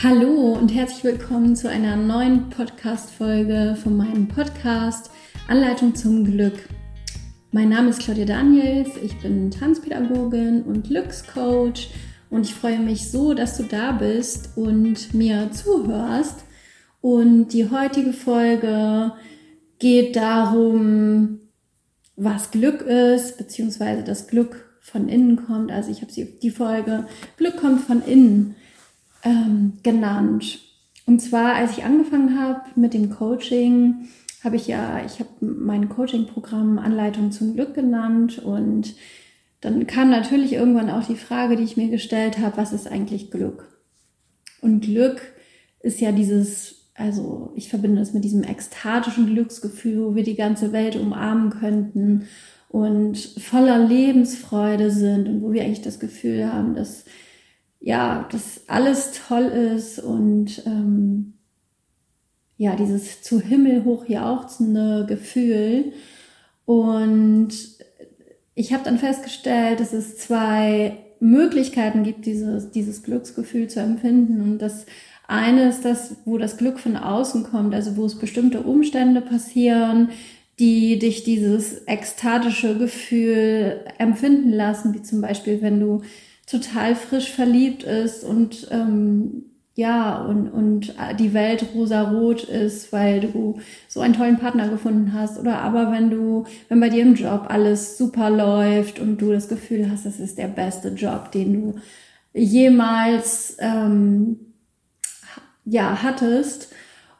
Hallo 0.00 0.52
und 0.52 0.72
herzlich 0.72 1.02
willkommen 1.02 1.56
zu 1.56 1.68
einer 1.68 1.96
neuen 1.96 2.50
Podcast-Folge 2.50 3.76
von 3.82 3.96
meinem 3.96 4.28
Podcast 4.28 5.10
Anleitung 5.48 5.96
zum 5.96 6.24
Glück. 6.24 6.68
Mein 7.50 7.70
Name 7.70 7.90
ist 7.90 8.02
Claudia 8.02 8.24
Daniels, 8.24 8.90
ich 9.02 9.18
bin 9.20 9.50
Tanzpädagogin 9.50 10.62
und 10.62 10.86
Glückscoach 10.86 11.90
und 12.30 12.42
ich 12.42 12.54
freue 12.54 12.78
mich 12.78 13.10
so, 13.10 13.34
dass 13.34 13.56
du 13.56 13.64
da 13.64 13.90
bist 13.90 14.50
und 14.56 15.14
mir 15.14 15.50
zuhörst. 15.50 16.44
Und 17.00 17.48
die 17.48 17.68
heutige 17.68 18.12
Folge 18.12 19.14
geht 19.80 20.14
darum, 20.14 21.40
was 22.14 22.52
Glück 22.52 22.82
ist, 22.82 23.36
beziehungsweise 23.36 24.04
das 24.04 24.28
Glück 24.28 24.78
von 24.80 25.08
innen 25.08 25.44
kommt. 25.44 25.72
Also 25.72 25.90
ich 25.90 26.02
habe 26.02 26.12
die 26.12 26.50
Folge 26.50 27.08
Glück 27.36 27.56
kommt 27.56 27.80
von 27.80 28.00
innen 28.00 28.54
ähm, 29.24 29.74
genannt. 29.82 30.60
Und 31.06 31.20
zwar, 31.20 31.54
als 31.54 31.78
ich 31.78 31.84
angefangen 31.84 32.38
habe 32.38 32.60
mit 32.76 32.94
dem 32.94 33.10
Coaching, 33.10 34.08
habe 34.44 34.56
ich 34.56 34.66
ja, 34.66 35.04
ich 35.04 35.20
habe 35.20 35.30
mein 35.40 35.88
Coaching-Programm 35.88 36.78
Anleitung 36.78 37.32
zum 37.32 37.54
Glück 37.54 37.74
genannt 37.74 38.38
und 38.38 38.94
dann 39.60 39.86
kam 39.86 40.10
natürlich 40.10 40.52
irgendwann 40.52 40.90
auch 40.90 41.04
die 41.04 41.16
Frage, 41.16 41.56
die 41.56 41.64
ich 41.64 41.76
mir 41.76 41.88
gestellt 41.88 42.38
habe, 42.38 42.56
was 42.56 42.72
ist 42.72 42.86
eigentlich 42.86 43.30
Glück? 43.30 43.78
Und 44.60 44.82
Glück 44.82 45.20
ist 45.80 46.00
ja 46.00 46.12
dieses, 46.12 46.90
also 46.94 47.52
ich 47.56 47.68
verbinde 47.68 48.00
es 48.02 48.12
mit 48.12 48.24
diesem 48.24 48.44
ekstatischen 48.44 49.26
Glücksgefühl, 49.26 50.04
wo 50.04 50.14
wir 50.14 50.22
die 50.22 50.36
ganze 50.36 50.72
Welt 50.72 50.94
umarmen 50.94 51.50
könnten 51.50 52.28
und 52.68 53.18
voller 53.18 53.78
Lebensfreude 53.78 54.90
sind 54.90 55.28
und 55.28 55.42
wo 55.42 55.52
wir 55.52 55.62
eigentlich 55.62 55.82
das 55.82 55.98
Gefühl 55.98 56.52
haben, 56.52 56.74
dass 56.74 57.04
ja, 57.80 58.28
dass 58.30 58.68
alles 58.68 59.12
toll 59.28 59.44
ist 59.44 59.98
und 59.98 60.62
ähm, 60.66 61.34
ja, 62.56 62.74
dieses 62.74 63.22
zu 63.22 63.40
Himmel 63.40 63.84
hoch 63.84 64.06
jauchzende 64.08 65.06
Gefühl. 65.08 65.92
Und 66.66 67.50
ich 68.54 68.72
habe 68.72 68.84
dann 68.84 68.98
festgestellt, 68.98 69.78
dass 69.80 69.92
es 69.92 70.18
zwei 70.18 70.98
Möglichkeiten 71.20 72.02
gibt, 72.02 72.26
dieses, 72.26 72.70
dieses 72.72 73.04
Glücksgefühl 73.04 73.68
zu 73.68 73.80
empfinden. 73.80 74.40
Und 74.40 74.58
das 74.58 74.86
eine 75.28 75.68
ist 75.68 75.84
das, 75.84 76.16
wo 76.24 76.38
das 76.38 76.56
Glück 76.56 76.80
von 76.80 76.96
außen 76.96 77.44
kommt, 77.44 77.74
also 77.74 77.96
wo 77.96 78.04
es 78.04 78.18
bestimmte 78.18 78.62
Umstände 78.62 79.20
passieren, 79.20 80.10
die 80.58 80.98
dich 80.98 81.22
dieses 81.22 81.86
ekstatische 81.86 82.76
Gefühl 82.76 83.84
empfinden 83.98 84.52
lassen, 84.52 84.92
wie 84.94 85.02
zum 85.02 85.20
Beispiel, 85.20 85.62
wenn 85.62 85.78
du 85.78 86.02
total 86.50 86.94
frisch 86.96 87.30
verliebt 87.30 87.82
ist 87.82 88.24
und 88.24 88.68
ähm, 88.70 89.44
ja, 89.78 90.24
und, 90.24 90.48
und 90.48 90.94
die 91.20 91.34
Welt 91.34 91.66
rosarot 91.72 92.42
ist, 92.42 92.92
weil 92.92 93.20
du 93.20 93.60
so 93.86 94.00
einen 94.00 94.14
tollen 94.14 94.36
Partner 94.36 94.68
gefunden 94.68 95.12
hast. 95.12 95.38
Oder 95.38 95.60
aber 95.60 95.92
wenn 95.92 96.10
du, 96.10 96.46
wenn 96.68 96.80
bei 96.80 96.88
dir 96.88 97.02
im 97.02 97.14
Job 97.14 97.44
alles 97.48 97.96
super 97.96 98.28
läuft 98.28 98.98
und 98.98 99.18
du 99.18 99.30
das 99.30 99.48
Gefühl 99.48 99.88
hast, 99.88 100.04
das 100.04 100.18
ist 100.18 100.36
der 100.36 100.48
beste 100.48 100.88
Job, 100.88 101.30
den 101.30 101.52
du 101.52 101.74
jemals 102.34 103.56
ähm, 103.60 104.40
ja, 105.64 106.02
hattest. 106.02 106.72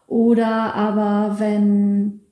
Oder 0.09 0.75
aber 0.75 1.39
wenn, 1.39 2.23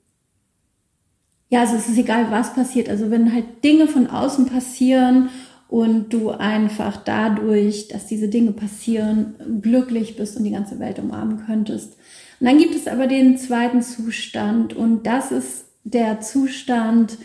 ja, 1.47 1.61
also 1.61 1.77
es 1.77 1.87
ist 1.87 1.97
egal, 1.97 2.31
was 2.31 2.53
passiert. 2.53 2.89
Also 2.89 3.11
wenn 3.11 3.31
halt 3.31 3.63
Dinge 3.63 3.87
von 3.87 4.07
außen 4.07 4.47
passieren 4.47 5.29
und 5.69 6.13
du 6.13 6.29
einfach 6.29 6.97
dadurch, 6.97 7.87
dass 7.89 8.07
diese 8.07 8.29
Dinge 8.29 8.51
passieren, 8.51 9.35
glücklich 9.61 10.15
bist 10.15 10.37
und 10.37 10.43
die 10.43 10.51
ganze 10.51 10.79
Welt 10.79 10.99
umarmen 10.99 11.45
könntest. 11.45 11.97
Und 12.39 12.47
dann 12.47 12.57
gibt 12.57 12.75
es 12.75 12.87
aber 12.87 13.07
den 13.07 13.37
zweiten 13.37 13.81
Zustand 13.81 14.73
und 14.73 15.05
das 15.05 15.31
ist 15.31 15.65
der 15.83 16.21
Zustand, 16.21 17.17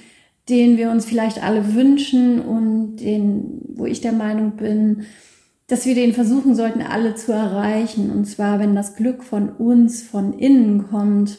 den 0.48 0.76
wir 0.76 0.91
uns 0.91 1.04
vielleicht 1.04 1.42
alle 1.42 1.75
wünschen 1.75 2.41
und 2.41 2.97
den, 2.97 3.60
wo 3.75 3.86
ich 3.86 4.00
der 4.00 4.12
Meinung 4.12 4.53
bin, 4.56 5.06
dass 5.69 5.86
wir 5.86 5.94
den 5.94 6.12
versuchen 6.12 6.54
sollten, 6.54 6.82
alle 6.82 7.14
zu 7.14 7.32
erreichen. 7.32 8.10
Und 8.10 8.26
zwar, 8.26 8.59
wenn 8.59 8.74
das 8.74 8.97
Glück 8.97 9.22
von 9.22 9.48
uns, 9.50 10.03
von 10.03 10.38
innen 10.38 10.88
kommt, 10.88 11.38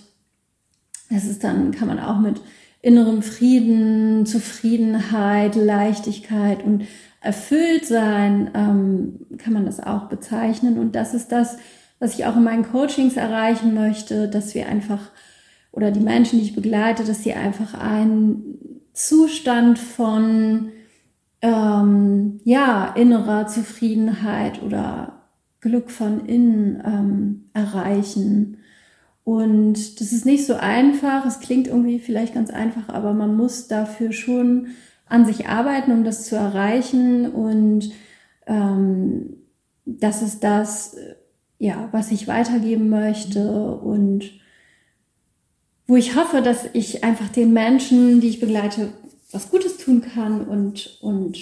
das 1.09 1.25
ist 1.25 1.43
dann, 1.43 1.71
kann 1.71 1.87
man 1.87 1.99
auch 1.99 2.19
mit 2.19 2.41
innerem 2.83 3.21
Frieden, 3.23 4.25
Zufriedenheit, 4.25 5.55
Leichtigkeit 5.55 6.63
und 6.63 6.83
Erfülltsein 7.21 8.51
ähm, 8.53 9.37
kann 9.37 9.53
man 9.53 9.65
das 9.65 9.79
auch 9.79 10.09
bezeichnen. 10.09 10.77
Und 10.77 10.93
das 10.93 11.13
ist 11.13 11.31
das, 11.31 11.57
was 11.99 12.13
ich 12.13 12.25
auch 12.25 12.35
in 12.35 12.43
meinen 12.43 12.69
Coachings 12.69 13.15
erreichen 13.15 13.73
möchte, 13.73 14.27
dass 14.27 14.53
wir 14.53 14.67
einfach 14.67 14.99
oder 15.71 15.89
die 15.89 16.01
Menschen, 16.01 16.39
die 16.39 16.45
ich 16.45 16.55
begleite, 16.55 17.05
dass 17.05 17.23
sie 17.23 17.33
einfach 17.33 17.73
einen 17.73 18.59
Zustand 18.91 19.79
von 19.79 20.69
ähm, 21.41 22.41
ja 22.43 22.93
innerer 22.95 23.47
Zufriedenheit 23.47 24.61
oder 24.61 25.23
Glück 25.61 25.89
von 25.89 26.25
innen 26.25 26.83
ähm, 26.85 27.43
erreichen. 27.53 28.57
Und 29.23 30.01
das 30.01 30.11
ist 30.11 30.25
nicht 30.25 30.45
so 30.45 30.55
einfach. 30.55 31.25
Es 31.25 31.39
klingt 31.39 31.67
irgendwie 31.67 31.99
vielleicht 31.99 32.33
ganz 32.33 32.49
einfach, 32.49 32.89
aber 32.89 33.13
man 33.13 33.37
muss 33.37 33.67
dafür 33.67 34.11
schon 34.11 34.67
an 35.05 35.25
sich 35.25 35.47
arbeiten, 35.47 35.91
um 35.91 36.03
das 36.03 36.25
zu 36.25 36.35
erreichen. 36.35 37.31
Und 37.31 37.91
ähm, 38.47 39.37
das 39.85 40.21
ist 40.21 40.43
das, 40.43 40.97
ja, 41.57 41.87
was 41.91 42.11
ich 42.11 42.27
weitergeben 42.27 42.89
möchte 42.89 43.75
und 43.77 44.31
wo 45.87 45.95
ich 45.95 46.15
hoffe, 46.15 46.41
dass 46.41 46.65
ich 46.73 47.03
einfach 47.03 47.29
den 47.29 47.53
Menschen, 47.53 48.21
die 48.21 48.29
ich 48.29 48.39
begleite, 48.39 48.93
was 49.31 49.49
Gutes 49.49 49.77
tun 49.77 50.01
kann 50.01 50.45
und, 50.47 50.97
und 51.01 51.37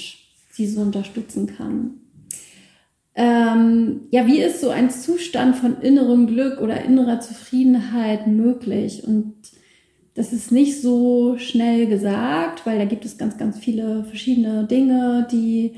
sie 0.51 0.67
so 0.67 0.81
unterstützen 0.81 1.47
kann. 1.47 2.01
Ähm, 3.21 4.07
ja, 4.09 4.25
wie 4.25 4.41
ist 4.41 4.61
so 4.61 4.71
ein 4.71 4.89
Zustand 4.89 5.55
von 5.55 5.79
innerem 5.79 6.25
Glück 6.25 6.59
oder 6.59 6.83
innerer 6.83 7.19
Zufriedenheit 7.19 8.25
möglich? 8.25 9.03
Und 9.05 9.35
das 10.15 10.33
ist 10.33 10.51
nicht 10.51 10.81
so 10.81 11.37
schnell 11.37 11.85
gesagt, 11.85 12.65
weil 12.65 12.79
da 12.79 12.85
gibt 12.85 13.05
es 13.05 13.19
ganz, 13.19 13.37
ganz 13.37 13.59
viele 13.59 14.05
verschiedene 14.05 14.63
Dinge, 14.63 15.27
die 15.31 15.75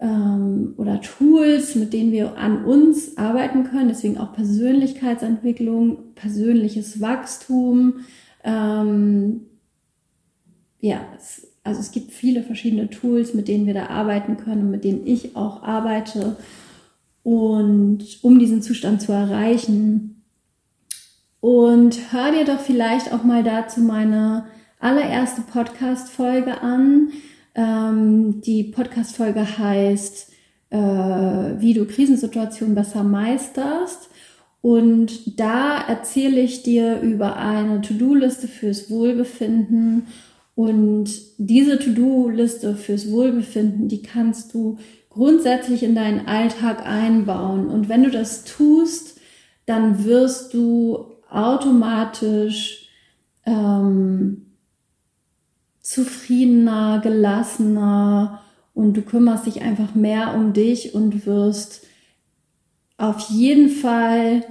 ähm, 0.00 0.74
oder 0.76 1.00
Tools, 1.00 1.76
mit 1.76 1.92
denen 1.92 2.10
wir 2.10 2.36
an 2.36 2.64
uns 2.64 3.16
arbeiten 3.18 3.62
können. 3.62 3.86
Deswegen 3.86 4.18
auch 4.18 4.32
Persönlichkeitsentwicklung, 4.32 6.14
persönliches 6.16 7.00
Wachstum. 7.00 8.00
Ähm, 8.42 9.42
ja, 10.80 11.02
es, 11.16 11.46
also 11.62 11.78
es 11.78 11.92
gibt 11.92 12.10
viele 12.10 12.42
verschiedene 12.42 12.90
Tools, 12.90 13.32
mit 13.32 13.46
denen 13.46 13.66
wir 13.66 13.74
da 13.74 13.86
arbeiten 13.86 14.38
können 14.38 14.62
und 14.62 14.70
mit 14.72 14.82
denen 14.82 15.06
ich 15.06 15.36
auch 15.36 15.62
arbeite. 15.62 16.34
Und 17.24 18.04
um 18.22 18.38
diesen 18.38 18.62
Zustand 18.62 19.02
zu 19.02 19.10
erreichen. 19.10 20.22
Und 21.40 22.12
hör 22.12 22.30
dir 22.30 22.44
doch 22.44 22.60
vielleicht 22.60 23.12
auch 23.12 23.24
mal 23.24 23.42
dazu 23.42 23.80
meine 23.80 24.46
allererste 24.78 25.42
Podcast-Folge 25.42 26.60
an. 26.60 27.08
Ähm, 27.56 28.40
die 28.42 28.64
Podcast-Folge 28.64 29.58
heißt, 29.58 30.32
äh, 30.70 30.78
wie 30.78 31.74
du 31.74 31.86
Krisensituationen 31.86 32.76
besser 32.76 33.02
meisterst. 33.02 34.10
Und 34.60 35.38
da 35.40 35.80
erzähle 35.86 36.40
ich 36.40 36.62
dir 36.62 37.00
über 37.00 37.36
eine 37.36 37.80
To-Do-Liste 37.80 38.48
fürs 38.48 38.90
Wohlbefinden 38.90 40.06
und 40.54 41.10
diese 41.38 41.78
To-Do-Liste 41.78 42.76
fürs 42.76 43.10
Wohlbefinden, 43.10 43.88
die 43.88 44.02
kannst 44.02 44.54
du 44.54 44.78
grundsätzlich 45.14 45.82
in 45.82 45.94
deinen 45.94 46.26
Alltag 46.26 46.84
einbauen. 46.84 47.68
Und 47.68 47.88
wenn 47.88 48.02
du 48.02 48.10
das 48.10 48.44
tust, 48.44 49.20
dann 49.64 50.04
wirst 50.04 50.52
du 50.54 51.06
automatisch 51.30 52.88
ähm, 53.46 54.46
zufriedener, 55.80 57.00
gelassener 57.02 58.42
und 58.74 58.94
du 58.96 59.02
kümmerst 59.02 59.46
dich 59.46 59.62
einfach 59.62 59.94
mehr 59.94 60.34
um 60.34 60.52
dich 60.52 60.94
und 60.94 61.26
wirst 61.26 61.86
auf 62.96 63.20
jeden 63.30 63.68
Fall 63.68 64.44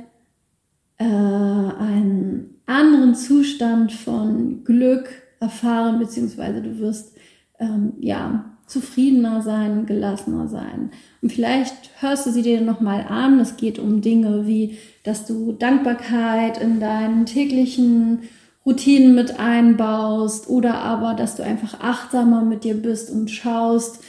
äh, 0.98 1.04
einen 1.04 2.62
anderen 2.65 3.15
Zustand 3.15 3.92
von 3.92 4.63
Glück 4.63 5.10
erfahren, 5.39 6.00
beziehungsweise 6.00 6.62
du 6.62 6.80
wirst 6.80 7.18
ähm, 7.60 7.94
ja 8.00 8.52
zufriedener 8.68 9.42
sein, 9.42 9.86
gelassener 9.86 10.48
sein. 10.48 10.92
Und 11.21 11.31
vielleicht 11.31 11.74
hörst 12.00 12.25
du 12.25 12.31
sie 12.31 12.42
dir 12.42 12.62
nochmal 12.62 13.06
an. 13.07 13.39
Es 13.39 13.57
geht 13.57 13.80
um 13.80 14.01
Dinge 14.01 14.48
wie, 14.48 14.77
dass 15.04 15.25
du 15.25 15.51
Dankbarkeit 15.51 16.62
in 16.62 16.80
deinen 16.80 17.25
täglichen 17.25 18.30
Routinen 18.65 19.13
mit 19.15 19.39
einbaust 19.39 20.50
oder 20.50 20.75
aber, 20.75 21.13
dass 21.13 21.36
du 21.36 21.44
einfach 21.44 21.81
achtsamer 21.81 22.44
mit 22.44 22.63
dir 22.63 22.75
bist 22.75 23.10
und 23.10 23.30
schaust, 23.30 24.01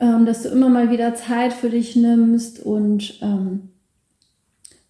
ähm, 0.00 0.26
dass 0.26 0.42
du 0.42 0.50
immer 0.50 0.68
mal 0.68 0.90
wieder 0.90 1.14
Zeit 1.14 1.52
für 1.52 1.70
dich 1.70 1.96
nimmst 1.96 2.60
und 2.60 3.18
ähm, 3.22 3.70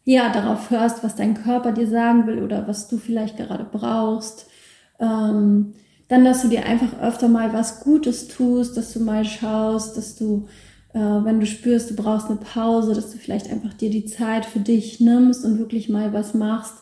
ja, 0.05 0.33
darauf 0.33 0.71
hörst, 0.71 1.05
was 1.05 1.15
dein 1.15 1.35
Körper 1.35 1.71
dir 1.71 1.87
sagen 1.87 2.27
will 2.27 2.43
oder 2.43 2.67
was 2.67 2.89
du 2.89 2.99
vielleicht 2.99 3.37
gerade 3.37 3.65
brauchst. 3.65 4.47
Ähm, 4.99 5.75
dann, 6.13 6.27
dass 6.27 6.43
du 6.43 6.49
dir 6.49 6.67
einfach 6.67 7.01
öfter 7.01 7.27
mal 7.27 7.55
was 7.55 7.81
Gutes 7.81 8.29
tust, 8.29 8.77
dass 8.77 8.93
du 8.93 9.01
mal 9.01 9.25
schaust, 9.25 9.97
dass 9.97 10.15
du, 10.15 10.47
äh, 10.93 10.99
wenn 10.99 11.41
du 11.41 11.47
spürst, 11.47 11.89
du 11.89 11.97
brauchst 11.97 12.27
eine 12.27 12.37
Pause, 12.37 12.93
dass 12.93 13.13
du 13.13 13.17
vielleicht 13.17 13.51
einfach 13.51 13.73
dir 13.73 13.89
die 13.89 14.05
Zeit 14.05 14.45
für 14.45 14.61
dich 14.61 15.01
nimmst 15.01 15.43
und 15.43 15.59
wirklich 15.59 15.89
mal 15.89 16.13
was 16.13 16.35
machst, 16.35 16.75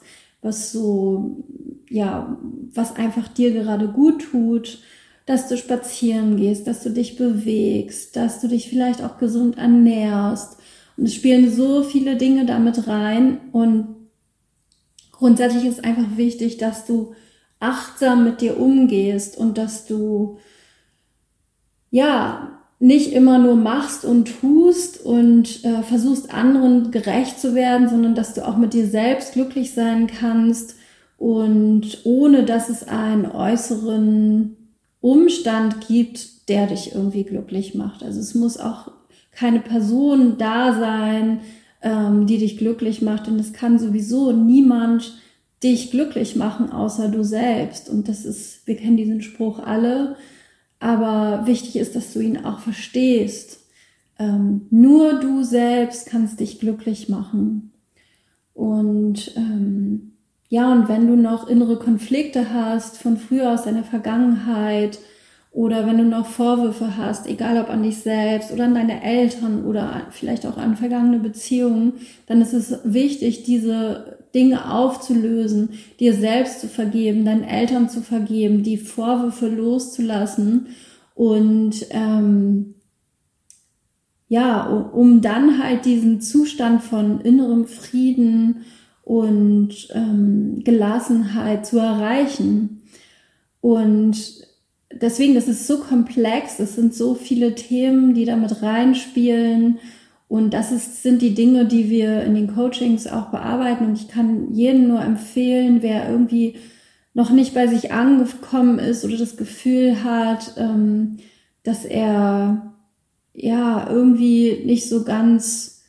was 0.43 0.73
so, 0.73 1.45
ja, 1.89 2.37
was 2.75 2.97
einfach 2.97 3.29
dir 3.29 3.53
gerade 3.53 3.87
gut 3.87 4.21
tut, 4.33 4.81
dass 5.27 5.47
du 5.47 5.57
spazieren 5.57 6.37
gehst, 6.37 6.67
dass 6.67 6.83
du 6.83 6.91
dich 6.91 7.15
bewegst, 7.15 8.17
dass 8.17 8.41
du 8.41 8.49
dich 8.49 8.69
vielleicht 8.69 9.01
auch 9.01 9.19
gesund 9.19 9.59
ernährst. 9.59 10.57
Und 10.97 11.05
es 11.05 11.15
spielen 11.15 11.55
so 11.55 11.85
viele 11.85 12.17
Dinge 12.17 12.47
damit 12.47 12.89
rein 12.89 13.39
und 13.53 13.95
grundsätzlich 15.13 15.67
ist 15.67 15.85
einfach 15.85 16.17
wichtig, 16.17 16.59
dass 16.59 16.85
du 16.85 17.15
achtsam 17.61 18.25
mit 18.25 18.41
dir 18.41 18.59
umgehst 18.59 19.37
und 19.37 19.59
dass 19.59 19.87
du 19.87 20.39
ja 21.91 22.61
nicht 22.79 23.13
immer 23.13 23.39
nur 23.39 23.57
machst 23.57 24.07
und 24.07 24.41
tust 24.41 25.05
und 25.05 25.65
äh, 25.65 25.83
versuchst 25.83 26.33
anderen 26.33 26.91
gerecht 26.91 27.39
zu 27.39 27.55
werden, 27.55 27.91
sondern 27.91 28.15
dass 28.15 28.33
du 28.33 28.47
auch 28.47 28.57
mit 28.57 28.73
dir 28.73 28.87
selbst 28.87 29.35
glücklich 29.35 29.75
sein 29.75 30.07
kannst 30.07 30.77
und 31.19 31.99
ohne 32.05 32.45
dass 32.45 32.71
es 32.71 32.89
einen 32.89 33.27
äußeren 33.27 34.57
Umstand 35.03 35.87
gibt, 35.87 36.49
der 36.49 36.67
dich 36.67 36.95
irgendwie 36.95 37.25
glücklich 37.25 37.75
macht. 37.75 38.03
Also 38.03 38.19
es 38.19 38.35
muss 38.35 38.57
auch 38.57 38.91
keine 39.31 39.61
Person 39.61 40.39
da 40.39 40.73
sein, 40.79 41.41
ähm, 41.83 42.27
die 42.27 42.39
dich 42.39 42.57
glücklich 42.57 43.03
macht 43.03 43.29
und 43.29 43.39
es 43.39 43.53
kann 43.53 43.79
sowieso 43.79 44.33
niemand 44.33 45.19
dich 45.63 45.91
glücklich 45.91 46.37
machen, 46.37 46.71
außer 46.71 47.09
du 47.09 47.23
selbst. 47.23 47.89
Und 47.89 48.09
das 48.09 48.25
ist, 48.25 48.67
wir 48.67 48.77
kennen 48.77 48.97
diesen 48.97 49.23
Spruch 49.23 49.59
alle, 49.59 50.17
aber 50.79 51.47
wichtig 51.47 51.77
ist, 51.77 51.95
dass 51.95 52.13
du 52.13 52.21
ihn 52.21 52.45
auch 52.45 52.61
verstehst. 52.61 53.61
Ähm, 54.19 54.67
nur 54.71 55.21
du 55.21 55.43
selbst 55.43 56.07
kannst 56.07 56.41
dich 56.41 56.61
glücklich 56.61 57.09
machen. 57.09 57.73
Und 58.55 59.35
ähm, 59.37 60.13
ja, 60.49 60.73
und 60.73 60.89
wenn 60.89 61.07
du 61.07 61.17
noch 61.17 61.49
innere 61.49 61.79
Konflikte 61.79 62.53
hast 62.53 62.99
von 62.99 63.17
früher 63.17 63.53
aus 63.53 63.65
deiner 63.65 63.85
Vergangenheit, 63.85 64.99
oder 65.53 65.87
wenn 65.87 65.99
du 65.99 66.05
noch 66.05 66.27
Vorwürfe 66.27 66.97
hast, 66.97 67.27
egal 67.27 67.59
ob 67.59 67.71
an 67.71 67.83
dich 67.83 67.99
selbst 67.99 68.53
oder 68.53 68.65
an 68.65 68.75
deine 68.75 69.03
Eltern 69.03 69.65
oder 69.65 70.07
vielleicht 70.11 70.47
auch 70.47 70.57
an 70.57 70.77
vergangene 70.77 71.19
Beziehungen, 71.19 71.95
dann 72.27 72.41
ist 72.41 72.53
es 72.53 72.79
wichtig, 72.85 73.43
diese 73.43 74.20
Dinge 74.35 74.73
aufzulösen, 74.73 75.71
dir 75.99 76.15
selbst 76.15 76.61
zu 76.61 76.69
vergeben, 76.69 77.25
deinen 77.25 77.45
Eltern 77.45 77.89
zu 77.89 78.01
vergeben, 78.01 78.63
die 78.63 78.77
Vorwürfe 78.77 79.49
loszulassen 79.49 80.69
und 81.15 81.87
ähm, 81.91 82.75
ja, 84.29 84.63
um 84.65 85.21
dann 85.21 85.63
halt 85.63 85.85
diesen 85.85 86.21
Zustand 86.21 86.85
von 86.85 87.21
innerem 87.21 87.67
Frieden 87.67 88.65
und 89.03 89.89
ähm, 89.93 90.61
Gelassenheit 90.63 91.67
zu 91.67 91.79
erreichen. 91.79 92.83
Und 93.61 94.47
deswegen, 94.93 95.35
das 95.35 95.49
ist 95.49 95.67
so 95.67 95.79
komplex, 95.79 96.61
es 96.61 96.77
sind 96.77 96.95
so 96.95 97.17
viele 97.17 97.57
Themen, 97.57 98.15
die 98.15 98.25
damit 98.25 98.63
reinspielen. 98.63 99.81
Und 100.31 100.55
das 100.55 100.71
ist, 100.71 101.03
sind 101.03 101.23
die 101.23 101.35
Dinge, 101.35 101.67
die 101.67 101.91
wir 101.91 102.23
in 102.23 102.37
den 102.37 102.55
Coachings 102.55 103.09
auch 103.09 103.33
bearbeiten. 103.33 103.85
Und 103.85 103.99
ich 103.99 104.07
kann 104.07 104.55
jedem 104.55 104.87
nur 104.87 105.01
empfehlen, 105.01 105.83
wer 105.83 106.09
irgendwie 106.09 106.55
noch 107.15 107.31
nicht 107.31 107.53
bei 107.53 107.67
sich 107.67 107.91
angekommen 107.91 108.79
ist 108.79 109.05
oder 109.05 109.17
das 109.17 109.37
Gefühl 109.37 110.05
hat, 110.05 110.55
ähm, 110.57 111.17
dass 111.65 111.85
er 111.85 112.77
ja 113.35 113.91
irgendwie 113.91 114.63
nicht 114.65 114.89
so 114.89 115.03
ganz 115.03 115.83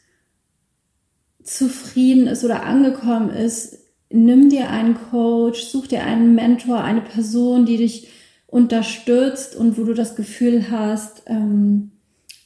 zufrieden 1.43 2.25
ist 2.25 2.43
oder 2.43 2.63
angekommen 2.63 3.29
ist, 3.29 3.77
nimm 4.09 4.49
dir 4.49 4.71
einen 4.71 4.95
Coach, 5.11 5.61
such 5.65 5.85
dir 5.85 6.03
einen 6.03 6.33
Mentor, 6.33 6.83
eine 6.83 7.01
Person, 7.01 7.67
die 7.67 7.77
dich 7.77 8.07
unterstützt 8.47 9.55
und 9.55 9.77
wo 9.77 9.83
du 9.83 9.93
das 9.93 10.15
Gefühl 10.15 10.71
hast, 10.71 11.21
ähm, 11.27 11.91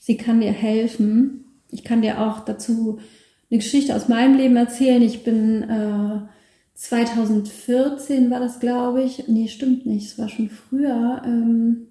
sie 0.02 0.18
kann 0.18 0.42
dir 0.42 0.52
helfen. 0.52 1.45
Ich 1.76 1.84
kann 1.84 2.02
dir 2.02 2.22
auch 2.22 2.40
dazu 2.40 2.98
eine 3.52 3.60
Geschichte 3.60 3.96
aus 3.96 4.08
meinem 4.08 4.38
Leben 4.38 4.56
erzählen. 4.56 5.02
Ich 5.02 5.24
bin 5.24 5.64
äh, 5.64 6.22
2014 6.74 8.32
war 8.32 8.40
das, 8.40 8.60
glaube 8.60 9.04
ich. 9.04 9.28
Nee, 9.28 9.50
stimmt 9.50 9.86
nicht. 9.86 10.08
Es 10.08 10.18
war 10.18 10.30
schon 10.30 10.50
früher. 10.50 11.22
Ähm, 11.26 11.88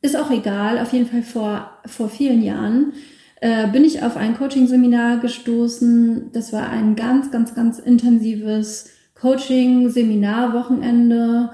ist 0.00 0.16
auch 0.16 0.30
egal. 0.30 0.78
Auf 0.78 0.92
jeden 0.92 1.06
Fall 1.06 1.22
vor, 1.22 1.70
vor 1.86 2.08
vielen 2.08 2.42
Jahren 2.42 2.94
äh, 3.40 3.68
bin 3.68 3.84
ich 3.84 4.02
auf 4.02 4.16
ein 4.16 4.36
Coaching-Seminar 4.36 5.20
gestoßen. 5.20 6.32
Das 6.32 6.54
war 6.54 6.70
ein 6.70 6.96
ganz, 6.96 7.30
ganz, 7.30 7.54
ganz 7.54 7.78
intensives 7.78 8.88
Coaching-Seminar-Wochenende 9.14 11.50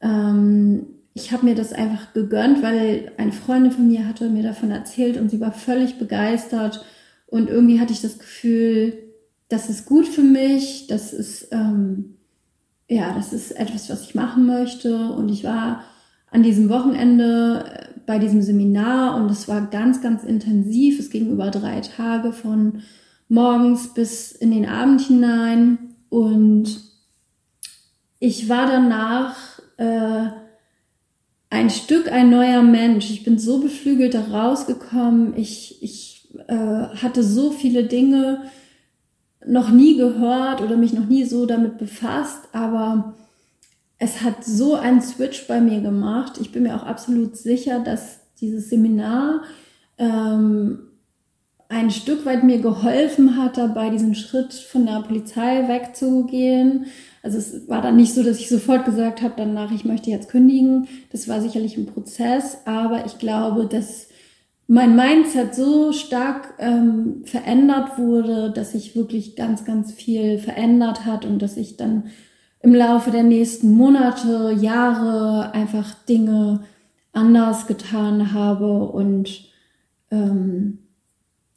ähm, 0.00 0.86
ich 1.14 1.32
habe 1.32 1.44
mir 1.44 1.54
das 1.54 1.72
einfach 1.72 2.14
gegönnt, 2.14 2.62
weil 2.62 3.12
eine 3.18 3.32
Freundin 3.32 3.72
von 3.72 3.86
mir 3.86 4.06
hatte 4.06 4.30
mir 4.30 4.42
davon 4.42 4.70
erzählt 4.70 5.18
und 5.18 5.30
sie 5.30 5.40
war 5.40 5.52
völlig 5.52 5.98
begeistert. 5.98 6.84
Und 7.26 7.48
irgendwie 7.48 7.80
hatte 7.80 7.92
ich 7.92 8.00
das 8.00 8.18
Gefühl, 8.18 8.98
das 9.48 9.68
ist 9.68 9.84
gut 9.84 10.06
für 10.06 10.22
mich, 10.22 10.86
das 10.86 11.12
ist, 11.12 11.48
ähm, 11.52 12.16
ja, 12.88 13.12
das 13.14 13.32
ist 13.32 13.52
etwas, 13.52 13.90
was 13.90 14.02
ich 14.02 14.14
machen 14.14 14.46
möchte. 14.46 15.12
Und 15.12 15.28
ich 15.28 15.44
war 15.44 15.84
an 16.30 16.42
diesem 16.42 16.70
Wochenende 16.70 17.64
äh, 17.66 18.00
bei 18.06 18.18
diesem 18.18 18.40
Seminar 18.42 19.16
und 19.16 19.30
es 19.30 19.48
war 19.48 19.66
ganz, 19.66 20.00
ganz 20.00 20.24
intensiv. 20.24 20.98
Es 20.98 21.10
ging 21.10 21.30
über 21.30 21.50
drei 21.50 21.80
Tage 21.80 22.32
von 22.32 22.82
morgens 23.28 23.92
bis 23.92 24.32
in 24.32 24.50
den 24.50 24.66
Abend 24.66 25.02
hinein. 25.02 25.94
Und 26.08 26.80
ich 28.18 28.48
war 28.48 28.66
danach 28.66 29.36
äh, 29.76 30.41
ein 31.52 31.68
Stück 31.68 32.10
ein 32.10 32.30
neuer 32.30 32.62
Mensch. 32.62 33.10
Ich 33.10 33.24
bin 33.24 33.38
so 33.38 33.58
beflügelt 33.58 34.14
rausgekommen. 34.14 35.36
Ich, 35.36 35.82
ich 35.82 36.30
äh, 36.48 36.54
hatte 36.54 37.22
so 37.22 37.50
viele 37.50 37.84
Dinge 37.84 38.44
noch 39.44 39.68
nie 39.68 39.98
gehört 39.98 40.62
oder 40.62 40.78
mich 40.78 40.94
noch 40.94 41.04
nie 41.04 41.24
so 41.24 41.44
damit 41.44 41.76
befasst, 41.76 42.48
aber 42.52 43.14
es 43.98 44.22
hat 44.22 44.44
so 44.44 44.76
einen 44.76 45.02
Switch 45.02 45.46
bei 45.46 45.60
mir 45.60 45.82
gemacht. 45.82 46.38
Ich 46.40 46.52
bin 46.52 46.62
mir 46.62 46.74
auch 46.74 46.84
absolut 46.84 47.36
sicher, 47.36 47.80
dass 47.80 48.20
dieses 48.40 48.70
Seminar 48.70 49.42
ähm, 49.98 50.88
ein 51.72 51.90
Stück 51.90 52.26
weit 52.26 52.44
mir 52.44 52.58
geholfen 52.58 53.36
hat, 53.36 53.56
dabei 53.58 53.90
diesen 53.90 54.14
Schritt 54.14 54.52
von 54.52 54.86
der 54.86 55.00
Polizei 55.00 55.66
wegzugehen, 55.68 56.86
also 57.22 57.38
es 57.38 57.68
war 57.68 57.80
dann 57.82 57.96
nicht 57.96 58.14
so, 58.14 58.22
dass 58.22 58.40
ich 58.40 58.48
sofort 58.48 58.84
gesagt 58.84 59.22
habe, 59.22 59.34
danach, 59.36 59.70
ich 59.70 59.84
möchte 59.84 60.10
jetzt 60.10 60.28
kündigen. 60.28 60.88
Das 61.12 61.28
war 61.28 61.40
sicherlich 61.40 61.76
ein 61.76 61.86
Prozess, 61.86 62.58
aber 62.64 63.06
ich 63.06 63.18
glaube, 63.18 63.66
dass 63.66 64.08
mein 64.66 64.96
Mindset 64.96 65.54
so 65.54 65.92
stark 65.92 66.54
ähm, 66.58 67.22
verändert 67.24 67.96
wurde, 67.98 68.50
dass 68.50 68.72
sich 68.72 68.96
wirklich 68.96 69.36
ganz, 69.36 69.64
ganz 69.64 69.92
viel 69.92 70.38
verändert 70.38 71.04
hat 71.04 71.24
und 71.24 71.40
dass 71.40 71.56
ich 71.56 71.76
dann 71.76 72.06
im 72.60 72.74
Laufe 72.74 73.10
der 73.10 73.24
nächsten 73.24 73.72
Monate, 73.72 74.56
Jahre 74.60 75.52
einfach 75.52 75.94
Dinge 76.08 76.60
anders 77.12 77.66
getan 77.66 78.32
habe 78.32 78.84
und 78.84 79.48
ähm, 80.10 80.78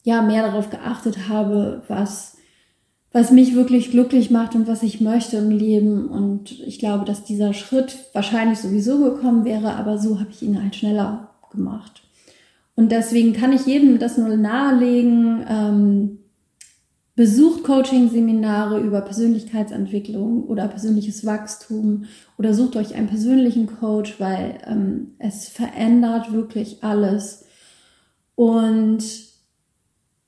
ja 0.06 0.22
mehr 0.22 0.46
darauf 0.46 0.70
geachtet 0.70 1.28
habe, 1.28 1.82
was 1.88 2.36
was 3.16 3.30
mich 3.30 3.54
wirklich 3.54 3.90
glücklich 3.90 4.30
macht 4.30 4.54
und 4.54 4.68
was 4.68 4.82
ich 4.82 5.00
möchte 5.00 5.38
im 5.38 5.48
Leben. 5.50 6.06
Und 6.06 6.60
ich 6.66 6.78
glaube, 6.78 7.06
dass 7.06 7.24
dieser 7.24 7.54
Schritt 7.54 7.96
wahrscheinlich 8.12 8.58
sowieso 8.58 9.02
gekommen 9.02 9.46
wäre, 9.46 9.74
aber 9.76 9.96
so 9.96 10.20
habe 10.20 10.28
ich 10.30 10.42
ihn 10.42 10.62
halt 10.62 10.76
schneller 10.76 11.30
gemacht. 11.50 12.02
Und 12.74 12.92
deswegen 12.92 13.32
kann 13.32 13.54
ich 13.54 13.64
jedem 13.64 13.98
das 13.98 14.18
nur 14.18 14.36
nahelegen. 14.36 15.46
Ähm, 15.48 16.18
besucht 17.14 17.64
Coaching-Seminare 17.64 18.80
über 18.80 19.00
Persönlichkeitsentwicklung 19.00 20.44
oder 20.44 20.68
persönliches 20.68 21.24
Wachstum 21.24 22.04
oder 22.36 22.52
sucht 22.52 22.76
euch 22.76 22.94
einen 22.94 23.08
persönlichen 23.08 23.66
Coach, 23.66 24.20
weil 24.20 24.58
ähm, 24.66 25.12
es 25.18 25.48
verändert 25.48 26.34
wirklich 26.34 26.84
alles. 26.84 27.46
Und 28.34 29.02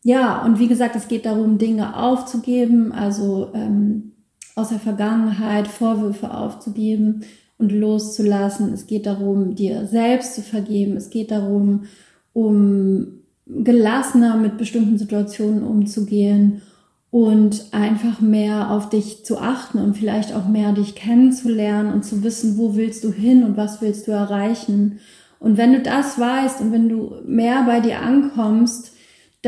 ja, 0.03 0.45
und 0.45 0.59
wie 0.59 0.69
gesagt, 0.69 0.97
es 0.97 1.09
geht 1.09 1.27
darum, 1.27 1.59
Dinge 1.59 1.97
aufzugeben, 1.97 2.93
also 2.93 3.51
ähm, 3.55 4.13
aus 4.55 4.71
der 4.71 4.79
Vergangenheit 4.79 5.69
Vorwürfe 5.69 6.33
aufzugeben 6.33 7.25
und 7.59 7.73
loszulassen. 7.73 8.73
Es 8.73 8.87
geht 8.87 9.07
darum, 9.07 9.55
dir 9.55 9.87
selbst 9.87 10.35
zu 10.35 10.43
vergeben. 10.43 10.97
Es 10.97 11.11
geht 11.11 11.31
darum, 11.31 11.85
um 12.33 13.19
gelassener 13.47 14.37
mit 14.37 14.59
bestimmten 14.59 14.99
Situationen 14.99 15.63
umzugehen 15.63 16.63
und 17.11 17.67
einfach 17.73 18.21
mehr 18.21 18.71
auf 18.71 18.91
dich 18.91 19.25
zu 19.25 19.39
achten 19.39 19.79
und 19.79 19.97
vielleicht 19.97 20.35
auch 20.35 20.47
mehr 20.47 20.73
dich 20.73 20.95
kennenzulernen 20.95 21.93
und 21.93 22.05
zu 22.05 22.23
wissen, 22.23 22.59
wo 22.59 22.77
willst 22.77 23.03
du 23.03 23.13
hin 23.13 23.45
und 23.45 23.57
was 23.57 23.81
willst 23.81 24.07
du 24.07 24.13
erreichen. 24.13 24.99
Und 25.41 25.57
wenn 25.57 25.73
du 25.73 25.81
das 25.81 26.19
weißt 26.19 26.61
und 26.61 26.73
wenn 26.73 26.89
du 26.89 27.15
mehr 27.27 27.65
bei 27.65 27.81
dir 27.81 28.03
ankommst, 28.03 28.93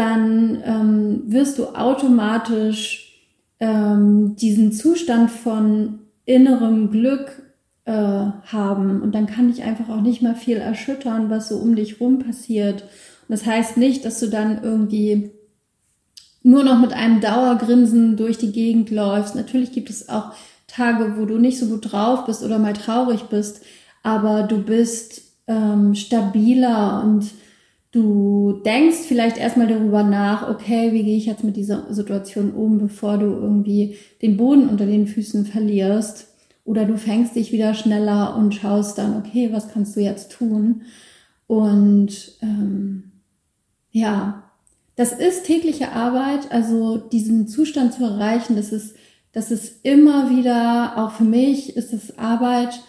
dann 0.01 0.63
ähm, 0.65 1.23
wirst 1.27 1.59
du 1.59 1.67
automatisch 1.75 3.21
ähm, 3.61 4.35
diesen 4.37 4.73
Zustand 4.73 5.31
von 5.31 5.99
innerem 6.25 6.91
Glück 6.91 7.43
äh, 7.85 7.93
haben. 7.93 9.03
Und 9.03 9.15
dann 9.15 9.27
kann 9.27 9.49
dich 9.49 9.63
einfach 9.63 9.91
auch 9.91 10.01
nicht 10.01 10.23
mehr 10.23 10.35
viel 10.35 10.57
erschüttern, 10.57 11.29
was 11.29 11.51
so 11.51 11.59
um 11.59 11.77
dich 11.77 12.01
rum 12.01 12.19
passiert. 12.19 12.83
Und 12.83 13.29
das 13.29 13.45
heißt 13.45 13.77
nicht, 13.77 14.07
dass 14.07 14.19
du 14.21 14.29
dann 14.29 14.63
irgendwie 14.65 15.33
nur 16.43 16.65
noch 16.65 16.81
mit 16.81 16.95
einem 16.95 17.21
Dauergrinsen 17.21 18.17
durch 18.17 18.39
die 18.39 18.53
Gegend 18.53 18.91
läufst. 18.91 19.35
Natürlich 19.35 19.73
gibt 19.73 19.91
es 19.91 20.09
auch 20.09 20.33
Tage, 20.67 21.17
wo 21.19 21.27
du 21.27 21.37
nicht 21.37 21.59
so 21.59 21.67
gut 21.67 21.93
drauf 21.93 22.25
bist 22.25 22.43
oder 22.43 22.59
mal 22.59 22.73
traurig 22.73 23.25
bist, 23.25 23.61
aber 24.03 24.45
du 24.45 24.63
bist 24.63 25.21
ähm, 25.47 25.95
stabiler 25.95 27.03
und 27.05 27.27
du 27.93 28.61
denkst 28.65 28.99
vielleicht 29.07 29.37
erstmal 29.37 29.67
darüber 29.67 30.03
nach, 30.03 30.49
okay, 30.49 30.93
wie 30.93 31.03
gehe 31.03 31.17
ich 31.17 31.27
jetzt 31.27 31.45
mit 31.45 31.57
dieser 31.57 31.93
Situation 31.93 32.53
um, 32.53 32.79
bevor 32.79 33.19
du 33.19 33.27
irgendwie 33.27 33.97
den 34.23 34.37
Boden 34.37 34.69
unter 34.69 34.87
den 34.87 35.07
Füßen 35.07 35.47
verlierst. 35.47 36.29
Oder 36.65 36.85
du 36.85 36.97
fängst 36.97 37.35
dich 37.35 37.53
wieder 37.53 37.75
schneller 37.75 38.37
und 38.37 38.55
schaust 38.55 38.99
dann, 38.99 39.17
okay, 39.17 39.49
was 39.53 39.73
kannst 39.73 39.97
du 39.97 40.01
jetzt 40.01 40.31
tun? 40.31 40.83
Und 41.47 42.37
ähm, 42.43 43.11
ja, 43.91 44.45
das 44.95 45.13
ist 45.13 45.47
tägliche 45.47 45.93
Arbeit, 45.93 46.53
also 46.53 46.99
diesen 46.99 47.49
Zustand 47.49 47.95
zu 47.95 48.05
erreichen, 48.05 48.55
das 48.55 48.71
ist, 48.71 48.95
das 49.33 49.51
ist 49.51 49.85
immer 49.85 50.31
wieder, 50.31 50.93
auch 50.97 51.13
für 51.13 51.25
mich 51.25 51.77
ist 51.77 51.93
es 51.93 52.19
Arbeit, 52.19 52.81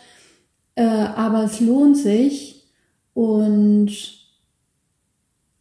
äh, 0.76 0.84
aber 0.84 1.46
es 1.46 1.60
lohnt 1.60 1.98
sich 1.98 2.68
und 3.14 4.21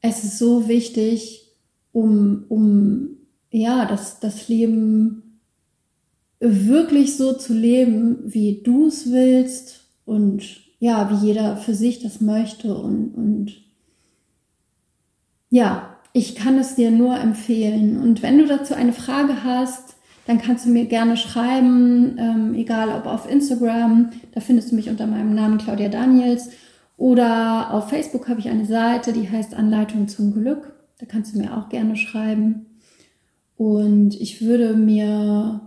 es 0.02 0.25
ist 0.25 0.38
so 0.38 0.69
wichtig, 0.69 1.49
um, 1.92 2.45
um 2.49 3.16
ja, 3.50 3.85
das, 3.85 4.21
das 4.21 4.49
Leben 4.49 5.40
wirklich 6.38 7.16
so 7.16 7.35
zu 7.35 7.52
leben, 7.52 8.19
wie 8.25 8.62
du 8.62 8.87
es 8.87 9.11
willst 9.11 9.85
und 10.04 10.42
ja, 10.78 11.11
wie 11.11 11.26
jeder 11.26 11.57
für 11.57 11.75
sich 11.75 12.00
das 12.00 12.21
möchte 12.21 12.75
und, 12.75 13.14
und 13.14 13.52
ja, 15.50 15.97
ich 16.12 16.35
kann 16.35 16.59
es 16.59 16.75
dir 16.75 16.90
nur 16.90 17.19
empfehlen. 17.19 18.00
Und 18.00 18.23
wenn 18.23 18.38
du 18.38 18.47
dazu 18.47 18.75
eine 18.75 18.92
Frage 18.92 19.45
hast, 19.45 19.97
dann 20.26 20.38
kannst 20.38 20.64
du 20.64 20.71
mir 20.71 20.87
gerne 20.87 21.16
schreiben, 21.16 22.16
ähm, 22.19 22.54
egal 22.54 22.88
ob 22.90 23.07
auf 23.07 23.28
Instagram, 23.30 24.11
da 24.33 24.40
findest 24.40 24.71
du 24.71 24.76
mich 24.76 24.88
unter 24.88 25.07
meinem 25.07 25.35
Namen 25.35 25.59
Claudia 25.59 25.88
Daniels, 25.88 26.50
oder 27.00 27.73
auf 27.73 27.88
Facebook 27.88 28.28
habe 28.28 28.40
ich 28.40 28.50
eine 28.50 28.66
Seite, 28.66 29.14
die 29.14 29.30
heißt 29.30 29.54
Anleitung 29.54 30.07
zum 30.07 30.35
Glück. 30.35 30.75
Da 30.99 31.07
kannst 31.07 31.35
du 31.35 31.38
mir 31.38 31.57
auch 31.57 31.71
gerne 31.71 31.97
schreiben. 31.97 32.66
Und 33.57 34.21
ich 34.21 34.42
würde 34.42 34.75
mir, 34.75 35.62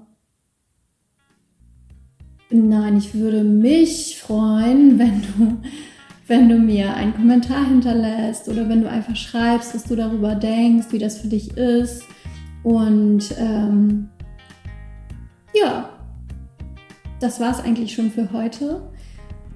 nein, 2.52 2.98
ich 2.98 3.16
würde 3.16 3.44
mich 3.44 4.20
freuen, 4.20 5.00
wenn 5.00 5.22
du 5.24 5.58
wenn 6.28 6.50
du 6.50 6.60
mir 6.60 6.94
einen 6.94 7.16
Kommentar 7.16 7.66
hinterlässt 7.66 8.48
oder 8.48 8.70
wenn 8.70 8.84
du 8.84 8.90
einfach 8.90 9.16
schreibst, 9.16 9.74
was 9.74 9.86
du 9.86 9.96
darüber 9.96 10.36
denkst, 10.36 10.88
wie 10.92 11.00
das 11.00 11.18
für 11.18 11.30
dich 11.30 11.58
ist. 11.58 12.04
Und 12.62 13.36
ähm, 13.40 14.08
ja, 15.54 15.90
das 17.20 17.40
war 17.40 17.52
es 17.52 17.60
eigentlich 17.60 17.92
schon 17.92 18.12
für 18.12 18.32
heute. 18.32 18.93